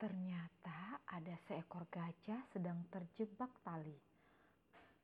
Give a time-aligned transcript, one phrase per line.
[0.00, 4.00] Ternyata ada seekor gajah sedang terjebak tali.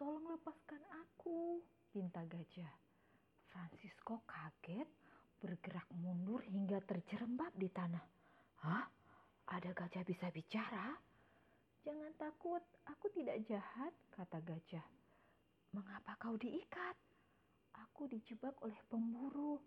[0.01, 1.61] Tolong lepaskan aku,
[1.93, 2.73] pinta gajah.
[3.53, 4.89] Francisco kaget,
[5.37, 8.05] bergerak mundur hingga terjerembab di tanah.
[8.65, 8.89] Hah?
[9.53, 10.97] Ada gajah bisa bicara?
[11.85, 14.87] Jangan takut, aku tidak jahat, kata gajah.
[15.77, 16.97] Mengapa kau diikat?
[17.85, 19.61] Aku dijebak oleh pemburu.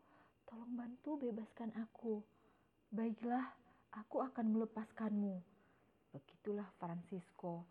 [0.50, 2.18] Tolong bantu bebaskan aku.
[2.90, 3.54] Baiklah,
[3.94, 5.42] aku akan melepaskanmu.
[6.14, 7.66] Begitulah Francisco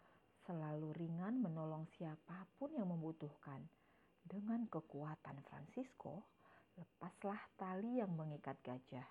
[0.46, 3.60] selalu ringan menolong siapa pun yang membutuhkan.
[4.24, 6.24] Dengan kekuatan Francisco,
[6.76, 9.06] lepaslah tali yang mengikat gajah.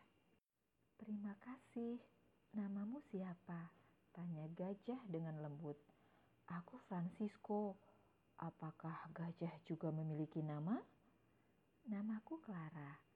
[0.98, 1.98] Terima kasih.
[2.58, 3.70] Namamu siapa?
[4.14, 5.78] Tanya gajah dengan lembut.
[6.50, 7.78] Aku Francisco.
[8.38, 10.78] Apakah gajah juga memiliki nama?
[11.90, 13.07] Namaku Clara.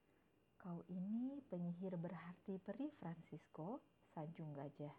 [0.62, 3.82] Kau ini penyihir berhati peri Francisco,
[4.14, 4.94] sanjung gajah.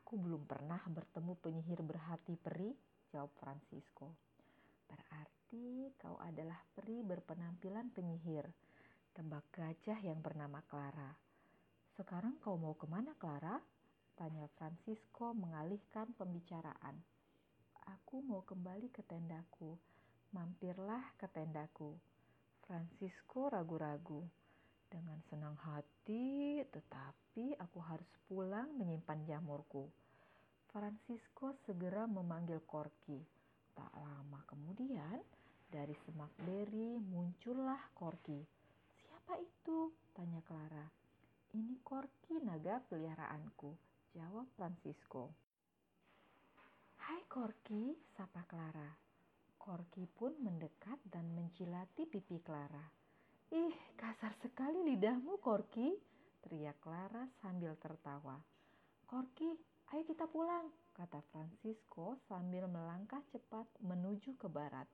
[0.00, 2.72] Aku belum pernah bertemu penyihir berhati peri,
[3.12, 4.16] jawab Francisco.
[4.88, 8.48] Berarti kau adalah peri berpenampilan penyihir,
[9.12, 11.12] tebak gajah yang bernama Clara.
[11.92, 13.60] Sekarang kau mau ke mana Clara?
[14.16, 16.96] Tanya Francisco mengalihkan pembicaraan.
[17.84, 19.76] Aku mau kembali ke tendaku.
[20.32, 22.00] Mampirlah ke tendaku.
[22.64, 24.39] Francisco ragu-ragu.
[24.90, 29.86] Dengan senang hati, tetapi aku harus pulang menyimpan jamurku.
[30.66, 33.22] Francisco segera memanggil Corky.
[33.70, 35.22] Tak lama kemudian,
[35.70, 38.42] dari semak beri muncullah Corky.
[38.98, 39.94] Siapa itu?
[40.10, 40.86] Tanya Clara.
[41.54, 43.70] Ini Korki naga peliharaanku,
[44.18, 45.30] jawab Francisco.
[47.06, 48.90] Hai Korki, sapa Clara.
[49.54, 52.99] Korki pun mendekat dan mencilati pipi Clara.
[53.50, 55.90] Ih, kasar sekali lidahmu Korki,
[56.38, 58.38] teriak Clara sambil tertawa.
[59.10, 59.50] Korki,
[59.90, 64.86] ayo kita pulang, kata Francisco sambil melangkah cepat menuju ke barat.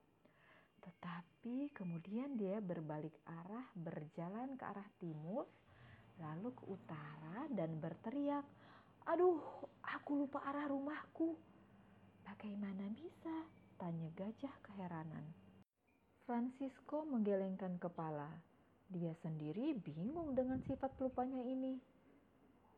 [0.80, 5.44] Tetapi kemudian dia berbalik arah berjalan ke arah timur
[6.16, 8.48] lalu ke utara dan berteriak,
[9.04, 9.36] "Aduh,
[9.84, 11.36] aku lupa arah rumahku."
[12.24, 15.28] "Bagaimana bisa?" tanya gajah keheranan.
[16.26, 18.26] Francisco menggelengkan kepala.
[18.90, 21.78] Dia sendiri bingung dengan sifat pelupanya ini.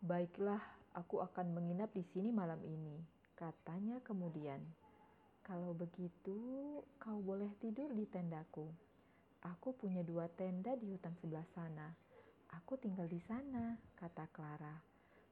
[0.04, 0.60] "Baiklah,
[0.92, 3.00] aku akan menginap di sini malam ini,"
[3.32, 4.60] katanya kemudian.
[5.40, 6.36] "Kalau begitu,
[7.00, 8.68] kau boleh tidur di tendaku.
[9.40, 11.88] Aku punya dua tenda di hutan sebelah sana."
[12.52, 14.76] Aku tinggal di sana, kata Clara.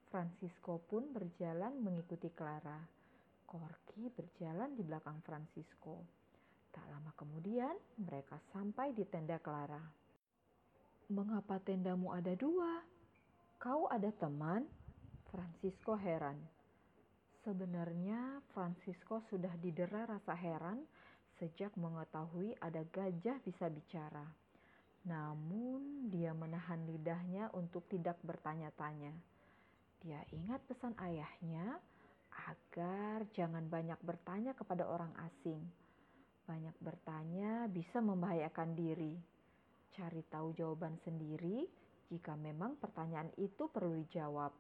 [0.09, 2.81] Francisco pun berjalan mengikuti Clara.
[3.45, 6.25] Corky berjalan di belakang Francisco.
[6.77, 9.81] Tak lama kemudian, mereka sampai di tenda Clara.
[11.09, 12.85] Mengapa tendamu ada dua?
[13.57, 14.69] Kau ada teman?
[15.33, 16.37] Francisco heran.
[17.41, 20.85] Sebenarnya Francisco sudah didera rasa heran
[21.41, 24.29] sejak mengetahui ada gajah bisa bicara.
[25.07, 29.15] Namun dia menahan lidahnya untuk tidak bertanya-tanya.
[30.05, 31.79] Dia ingat pesan ayahnya
[32.51, 35.63] agar jangan banyak bertanya kepada orang asing.
[36.47, 39.15] Banyak bertanya bisa membahayakan diri.
[39.93, 41.67] Cari tahu jawaban sendiri
[42.09, 44.55] jika memang pertanyaan itu perlu dijawab.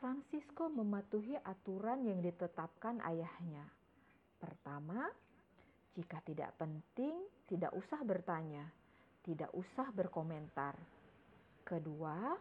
[0.00, 3.68] Francisco mematuhi aturan yang ditetapkan ayahnya.
[4.40, 5.08] Pertama,
[5.94, 7.14] jika tidak penting,
[7.46, 8.64] tidak usah bertanya
[9.24, 10.76] tidak usah berkomentar.
[11.64, 12.36] Kedua,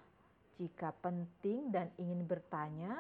[0.60, 3.00] jika penting dan ingin bertanya,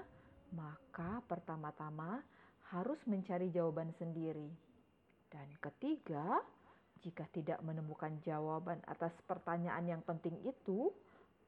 [0.55, 2.23] maka pertama-tama
[2.71, 4.47] harus mencari jawaban sendiri.
[5.33, 6.37] Dan ketiga,
[7.01, 10.93] jika tidak menemukan jawaban atas pertanyaan yang penting itu,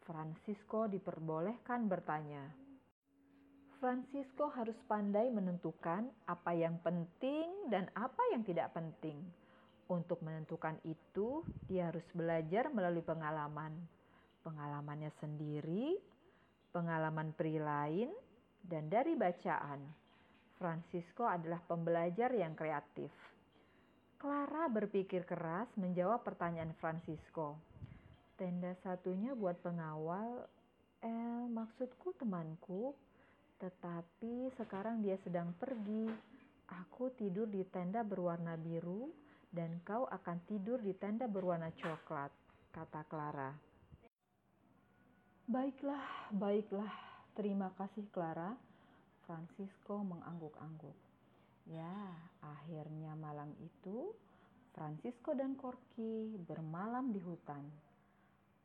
[0.09, 2.49] Francisco diperbolehkan bertanya.
[3.77, 9.21] Francisco harus pandai menentukan apa yang penting dan apa yang tidak penting
[9.85, 13.69] untuk menentukan itu, dia harus belajar melalui pengalaman.
[14.41, 15.93] Pengalamannya sendiri,
[16.73, 18.09] pengalaman peri lain,
[18.65, 19.85] dan dari bacaan.
[20.57, 23.13] Francisco adalah pembelajar yang kreatif.
[24.15, 27.59] Clara berpikir keras menjawab pertanyaan Francisco.
[28.39, 30.47] Tenda satunya buat pengawal,
[31.03, 32.95] eh maksudku temanku,
[33.59, 36.11] tetapi sekarang dia sedang pergi.
[36.65, 39.13] Aku tidur di tenda berwarna biru
[39.53, 42.33] dan kau akan tidur di tenda berwarna coklat,
[42.73, 43.53] kata Clara.
[45.45, 46.89] Baiklah, baiklah.
[47.37, 48.57] Terima kasih Clara.
[49.29, 51.04] Francisco mengangguk-angguk.
[51.65, 52.13] Ya,
[52.45, 54.13] akhirnya malam itu
[54.77, 57.65] Francisco dan Corky bermalam di hutan.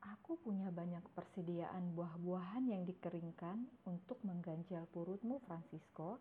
[0.01, 6.21] Aku punya banyak persediaan buah-buahan yang dikeringkan untuk mengganjal perutmu, Francisco,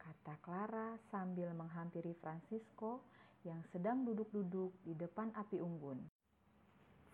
[0.00, 3.04] kata Clara sambil menghampiri Francisco
[3.44, 6.00] yang sedang duduk-duduk di depan api unggun.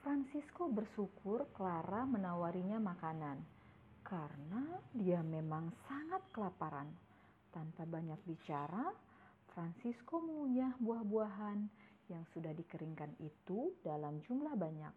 [0.02, 3.40] Francisco bersyukur Clara menawarinya makanan
[4.04, 6.92] karena dia memang sangat kelaparan.
[7.54, 8.90] Tanpa banyak bicara,
[9.54, 11.58] Francisco mengunyah buah-buahan
[12.10, 14.90] yang sudah dikeringkan itu dalam jumlah banyak.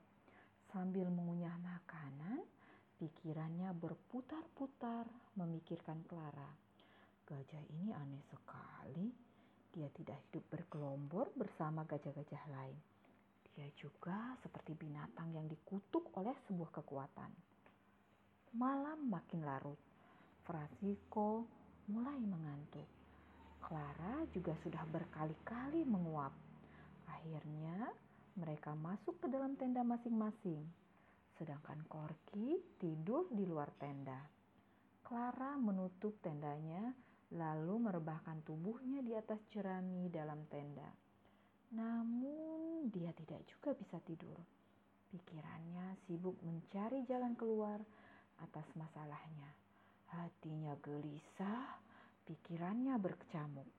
[0.73, 2.41] Sambil mengunyah makanan,
[2.97, 5.05] pikirannya berputar-putar
[5.37, 6.49] memikirkan Clara.
[7.29, 9.13] Gajah ini aneh sekali.
[9.69, 12.77] Dia tidak hidup berkelompok bersama gajah-gajah lain.
[13.53, 17.31] Dia juga seperti binatang yang dikutuk oleh sebuah kekuatan.
[18.57, 19.77] Malam makin larut.
[20.41, 21.45] Francisco
[21.87, 22.87] mulai mengantuk.
[23.63, 26.35] Clara juga sudah berkali-kali menguap.
[27.07, 27.91] Akhirnya
[28.35, 30.61] mereka masuk ke dalam tenda masing-masing,
[31.39, 34.19] sedangkan Corky tidur di luar tenda.
[35.03, 36.91] Clara menutup tendanya,
[37.31, 40.91] lalu merebahkan tubuhnya di atas jerami dalam tenda.
[41.71, 44.35] Namun, dia tidak juga bisa tidur.
[45.11, 47.79] Pikirannya sibuk mencari jalan keluar
[48.43, 49.66] atas masalahnya.
[50.11, 51.79] Hatinya gelisah,
[52.25, 53.76] pikirannya berkecamuk.